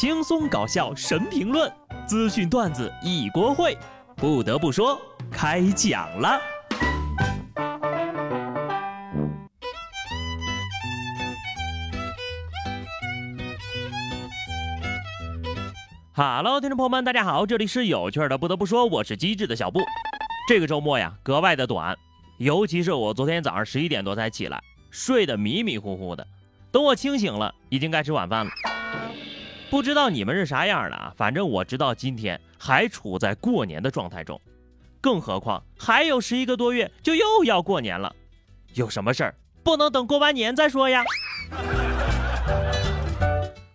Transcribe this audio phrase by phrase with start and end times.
[0.00, 1.68] 轻松搞笑神评论，
[2.06, 3.76] 资讯段子一锅烩。
[4.14, 4.96] 不得不说，
[5.28, 6.40] 开讲了。
[16.14, 18.38] Hello，听众朋友们，大家好，这里是有趣的。
[18.38, 19.80] 不得不说，我是机智的小布。
[20.46, 21.96] 这个周末呀，格外的短，
[22.38, 24.62] 尤其是我昨天早上十一点多才起来，
[24.92, 26.24] 睡得迷迷糊糊的。
[26.70, 28.50] 等我清醒了，已经该吃晚饭了。
[29.70, 31.12] 不知道你们是啥样的啊？
[31.14, 34.40] 反正我知道今天还处在过年的状态中，
[35.00, 38.14] 更何况还有十一个多月就又要过年了。
[38.74, 41.04] 有什么事儿不能等过完年再说呀？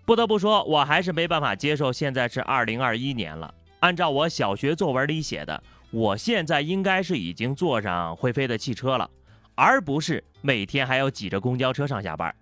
[0.06, 3.54] 不得不说，我还是没办法接受现在是二零二一年了。
[3.82, 9.10] 按照我小学作文里写的，我现在应该是已经坐上会飞的汽车了，
[9.56, 12.34] 而不是每天还要挤着公交车上下班。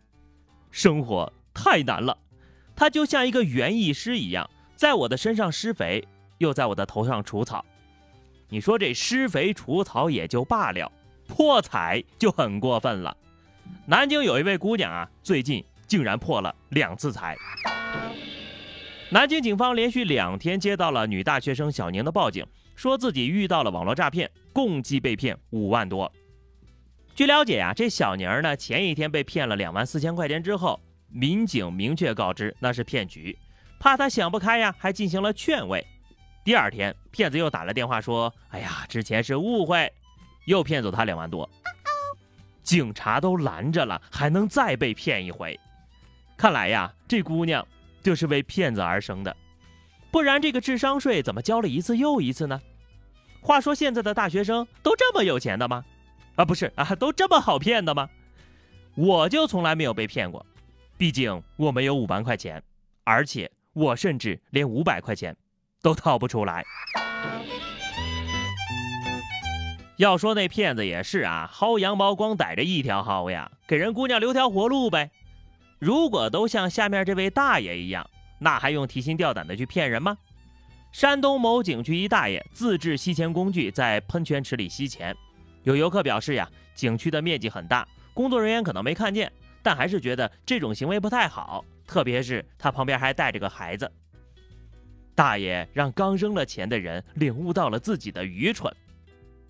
[0.71, 2.17] 生活太难了，
[2.81, 6.03] 它就像一个园艺师一样，在我的身上施肥，
[6.39, 7.63] 又在我的头上除草。
[8.49, 10.91] 你说这施肥除草也就罢了，
[11.27, 13.15] 破财就很过分了。
[13.85, 15.63] 南京有一位姑娘啊，最近。
[15.85, 17.35] 竟然破了两次财！
[19.11, 22.43] 南京警方连续两天接到了女大学生小宁的报警，
[22.75, 26.11] 说自己遇到了网络诈骗，共计被骗五万多。
[27.13, 30.79] 据了解啊，这小宁呢前一天被骗了两万四千块钱之后，
[31.11, 33.37] 民警明确告知那是骗局，
[33.79, 35.85] 怕他想不开呀，还进行了劝慰。
[36.43, 39.91] 第二天，骗子又打了电话说：“哎呀，之前是误会，
[40.45, 41.47] 又骗走他两万多。”
[42.63, 45.59] 警察都拦着了，还能再被骗一回？
[46.37, 47.67] 看来呀，这姑娘
[48.01, 49.35] 就是为骗子而生的，
[50.09, 52.59] 不然这个智商税怎么交了一次又一次呢？
[53.41, 55.83] 话说现在的大学生都这么有钱的吗？
[56.35, 58.09] 啊，不是啊，都这么好骗的吗？
[58.95, 60.45] 我就从来没有被骗过，
[61.01, 62.61] 毕竟我没有五万块钱，
[63.03, 65.35] 而且我甚至连五百块钱
[65.81, 66.63] 都掏不出来。
[69.97, 75.09] 要说那骗子也是啊，薅羊毛光逮着一条薅呀，给人姑娘留条活路呗。
[75.79, 80.15] 如果都像下面这位大爷一样，那还用提心吊胆的去骗人吗？
[80.91, 85.17] 山东某景区一大爷自制吸钱工具，在喷泉池里吸钱。
[85.63, 89.31] 有游客表示呀，景区的面积很大，工作人员可能没看见，
[89.63, 93.91] 但还是觉得这种行为不太好，特别是他旁边还带着个孩子。
[95.13, 98.73] 大爷让刚扔了钱的人领悟到了自己的愚蠢，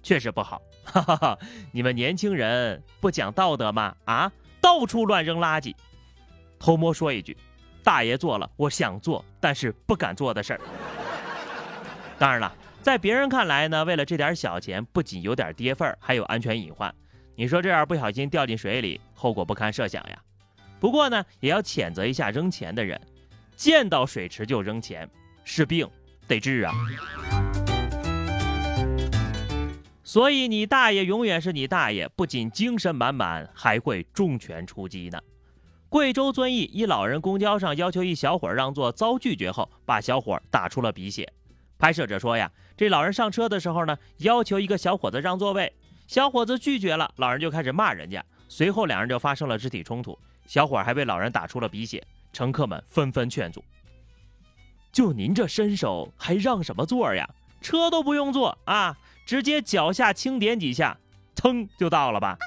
[0.01, 0.61] 确实不好。
[0.83, 1.39] 哈哈哈，
[1.71, 3.95] 你们年轻人不讲道德吗？
[4.05, 5.73] 啊，到处乱扔垃圾。
[6.59, 7.37] 偷摸说一句，
[7.83, 10.59] 大爷做了我想做但是不敢做的事儿。
[12.17, 16.93] 当然了，在别人看来呢，为了这点小钱，不仅有点跌份儿，还有安全隐患。
[17.35, 20.21] 你说这样不小心掉进水里，后果不堪设想呀。
[20.79, 22.99] 不过呢，也要谴责一下扔钱的人，
[23.55, 25.09] 见到水池就扔钱，
[25.43, 25.87] 是病
[26.27, 26.73] 得治啊。
[30.03, 35.19] 所以你大爷永远是你大爷，不仅精神满满，还会重拳出击呢。
[35.87, 41.31] 贵州遵义一老人公交上要求一小伙让座，遭拒绝后，把小伙打出了鼻血。
[41.77, 45.73] 拍摄者说呀，这老人上车的时候呢，要求一个小伙子让座位，
[46.11, 53.63] 小伙子拒绝了，老人就开始骂人家，随后两人就发生了肢体冲突，小伙还被老人打出了鼻血，乘客们纷纷劝阻
[54.91, 57.25] ：“就您这身手，还让什么座呀？
[57.61, 58.93] 车都不用坐啊，
[59.25, 60.97] 直接脚下轻点几下，
[61.33, 62.37] 噌就到了吧。”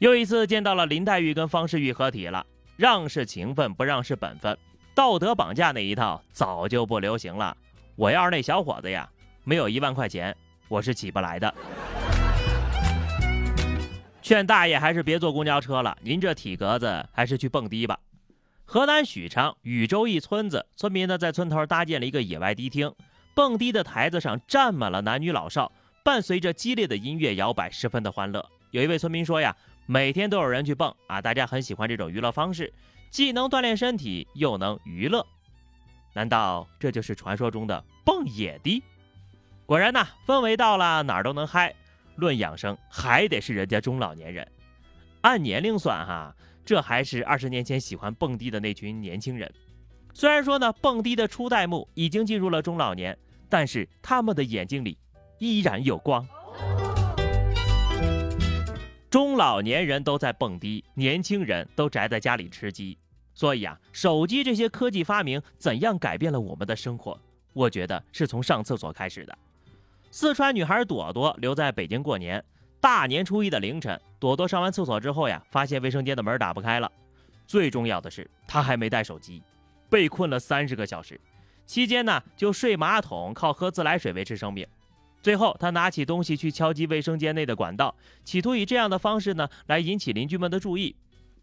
[0.00, 2.46] 又一次见到了林黛玉跟方世玉合体了，
[2.78, 4.56] 让是情分，不让是本分，
[4.94, 7.54] 道德绑架那一套早就不流行了。
[7.96, 9.06] 我要是那小伙子呀，
[9.44, 10.34] 没有一万块钱，
[10.68, 11.54] 我是起不来的。
[14.26, 17.96] 劝大爷还是别坐公交车了，您这体格子还是去蹦迪吧。
[18.64, 22.92] 河南许昌禹州一村子，村民呢在村头搭建了一个野外迪厅，
[23.36, 25.70] 蹦迪的台子上站满了男女老少，
[26.02, 28.44] 伴随着激烈的音乐摇摆，十分的欢乐。
[28.72, 29.56] 有一位村民说呀。
[29.88, 32.74] 每天都有人去蹦啊，大家很喜欢这种娱乐方式，
[33.08, 35.24] 既能锻炼身体，又能娱乐。
[36.14, 38.82] 难道这就是传说中的蹦野迪？
[39.64, 41.72] 果然呐，氛围到了哪儿都能嗨。
[42.16, 44.46] 论养生，还得是人家中老年人。
[45.22, 46.34] 按年龄算哈，
[46.64, 49.52] 这还是二十年前喜欢蹦迪的那群年轻人。
[50.12, 53.16] 虽然说呢，蹦迪的初代目已经进入了中老年，
[53.48, 54.98] 但是他们的眼睛里
[55.38, 56.26] 依然有光。
[59.10, 62.98] 中老年人都在蹦迪，年轻人都宅在家里吃鸡。
[63.34, 67.20] 所以啊，手机这些科技发明怎样改变了我们的生活？
[67.52, 69.38] 我觉得是从上厕所开始的。
[70.18, 72.42] 四川女孩朵朵留在北京过年，
[72.80, 76.90] 大年初一的凌晨，朵朵上完厕所之后呀，发现卫生间的门打不开了。
[77.46, 79.42] 最重要的是，她还没带手机，
[79.90, 81.20] 被困了三十个小时，
[81.66, 84.66] 期间呢就睡马桶，靠喝自来水维持生命。
[85.20, 90.96] 最后，他拿起东西去敲击卫生间内的管道，企图以这样的方式呢来引起邻居们的注意。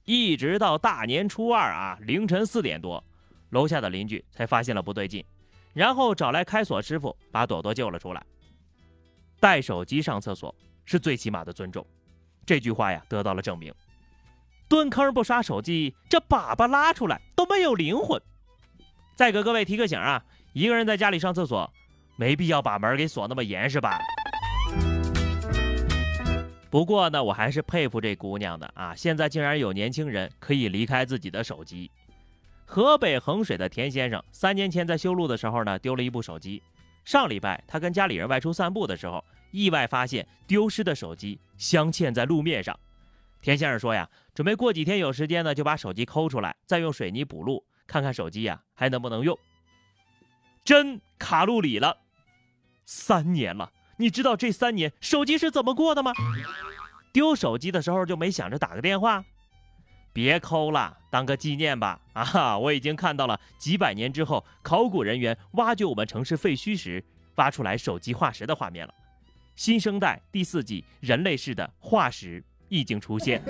[0.06, 3.04] 一直到大年初二啊，凌晨四点多，
[3.52, 5.24] 楼下的邻居才发现了不对劲，
[5.74, 8.26] 然后找来开锁师傅把朵朵救了出来。
[9.44, 10.56] 带手机上厕所
[10.86, 11.86] 是最起码的尊重，
[12.46, 13.74] 这句话呀得到了证明。
[14.70, 18.22] 蹲坑不刷手机，这粑粑拉出来都没有灵魂。
[19.16, 20.24] 再给各位提个醒啊，
[20.54, 21.70] 一个人在家里上厕所。
[22.16, 24.00] 没必要把门给锁那么严，是吧？
[26.70, 28.96] 不过呢，我还是佩服这姑娘的啊！
[28.96, 31.92] 现在竟然有年轻人可以离开自己的手机。
[32.66, 36.64] 河北衡水的田先生三年前在修路的时候呢，丢了一部手机。
[37.06, 42.80] 上礼拜他跟家里人外出散步的时候，意外发现丢失的手机镶嵌在路面上。
[43.42, 49.38] 田先生说呀，准备过几天有时间呢，就把手机抠出来，再用水泥补路，看看手机呀还能不能用。
[50.64, 51.98] 真卡路里了。
[52.86, 56.14] 三年了，你知道这三年手机是怎么过的吗？
[57.12, 59.24] 丢手机的时候就没想着打个电话？
[60.14, 62.00] 别抠了，当个纪念吧。
[62.14, 67.04] 啊，我已经看到了几百年之后考古人员挖掘我们城市废墟时
[67.36, 68.94] 挖出来手机化石的画面了。
[69.56, 73.42] 新生代第四纪人类式的化石已经出现。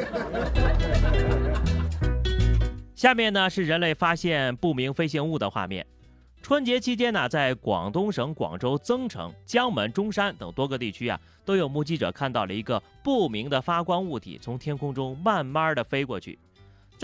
[2.96, 5.86] 下面呢是人类发现不明飞行物的画面。
[6.42, 16.38] 春节期间呢，在广东省广州、增城、江门、中山等多个地区啊，都有目击者看到了一个不明的发光物体从天空中慢慢的飞过去。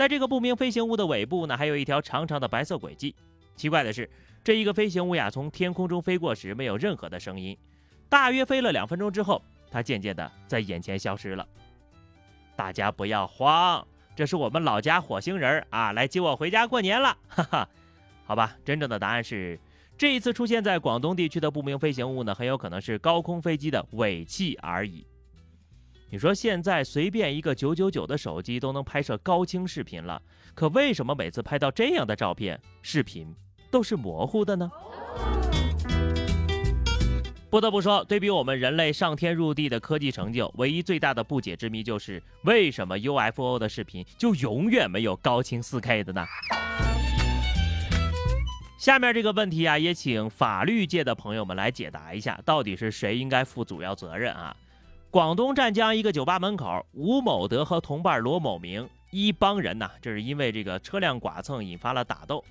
[0.00, 3.14] 在这个不明飞行物的尾部呢，还有一条长长的白色轨迹。
[3.54, 4.08] 奇怪的是，
[4.42, 7.54] 这一个飞行物呀，从天空中飞过时没有任何的声音。
[8.08, 11.46] 大约飞了两分钟之后，它渐渐的在眼前消失了。
[12.56, 13.86] 大家不要慌，
[14.16, 17.68] 这是我们老家火星人啊，来接我回家过年了，哈哈。
[18.24, 19.60] 好吧，真正的答案是，
[19.98, 25.06] 这一次出现在广东地区的不明飞行物呢，很有可能是高空飞机的尾气而已。
[26.12, 30.20] 你说现在随便一个九九九的手机都能拍摄高清视频了，
[30.54, 33.32] 可为什么每次拍到这样的照片、视频
[33.70, 34.68] 都是模糊的呢？
[37.48, 46.26] 不得不说，对比我们人类上天入地的科技成就，唯一最大的不解之谜就是为什么 UFO 的视频就永远没有高清 4K 的呢？
[48.80, 54.56] 下面这个问题啊，也请法律界的朋友们来解答一下，到底是谁应该负主要责任啊？
[55.10, 62.44] 广东湛江一个酒吧门口，吴某德和同伴罗某明一帮人呐，这是因为这个车辆剐蹭引发了打斗。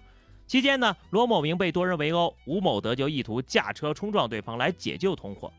[0.45, 5.49] 期间呢，罗某明被多人围殴，吴某德就意图驾车冲撞对方来解救同伙，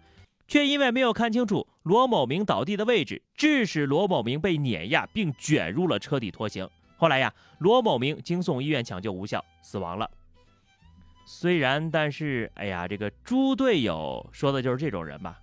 [0.47, 6.69] 却因为没有看清楚罗某明倒地的位置，致使罗某明被碾压并卷入了车底拖行。
[6.99, 10.11] 后来呀，罗某明经送医院抢救无效死亡了。
[11.25, 15.38] 虽然，但是，哎呀，这个猪队友说的就是这种人吧？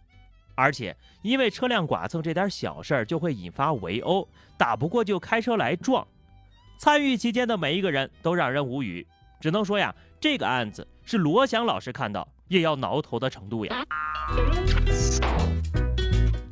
[0.58, 4.28] 而且，因为车辆剐蹭这点小事儿就会引发围殴，
[4.58, 6.06] 打不过就开车来撞，
[6.80, 9.06] 参与期间的每一个人都让人无语。
[9.40, 13.86] 只能说呀，这个案子是罗翔老师看到也要挠头的程度呀。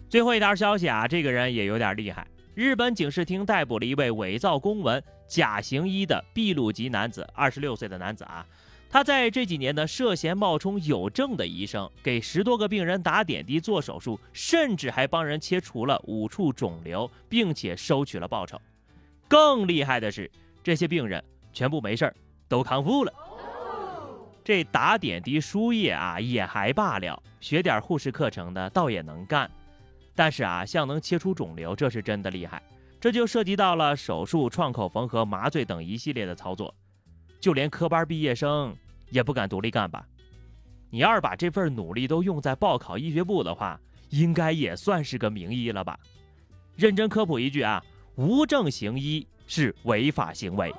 [0.07, 2.27] 最后一条消息啊，这个人也有点厉害。
[2.53, 8.45] 日本警视厅逮捕了一位伪造公文、假行医的秘鲁籍男子，二十六岁的男子啊。
[8.95, 18.57] 他在这几年呢，涉嫌冒充有证的医生，给十多个病人打点滴、做手术，甚至还帮人切除了五处肿瘤，并且收取了报酬。
[19.27, 20.31] 更厉害的是，
[20.63, 21.21] 这些病人
[21.51, 22.15] 全部没事儿，
[22.47, 23.11] 都康复了。
[24.45, 29.51] 这打点滴、输液啊，也还罢了，学点护士课程的倒也能干。
[30.15, 32.63] 但是啊，像能切除肿瘤，这是真的厉害。
[33.01, 36.73] 这就涉及到了手术、创口缝合、麻醉等一系列的操作，
[37.41, 38.73] 就连科班毕业生。
[39.09, 40.05] 也不敢独立干吧？
[40.89, 45.99] 你要是把这份努力都用在报考医学部的话，应该也算是个名医了吧？
[46.75, 47.83] 认真科普一句啊，
[48.15, 50.73] 无证行医是违法行为。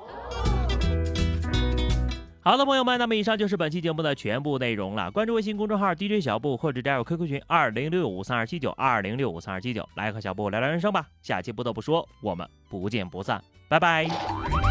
[2.41, 5.11] 好的，朋友们，那么以上就是本期节目的全部内容了。
[5.11, 11.09] 关注微信公众号 DJ 小布，或者加入 QQ 群二零六五三二七九二零六五三二七九，来和小布聊聊人生吧。
[11.23, 14.66] 下期不得不说，我们不见不散，拜拜。